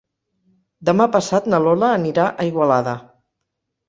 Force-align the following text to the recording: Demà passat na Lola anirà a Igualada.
Demà 0.87 1.05
passat 1.15 1.49
na 1.53 1.59
Lola 1.65 1.89
anirà 1.97 2.25
a 2.31 2.47
Igualada. 2.47 2.95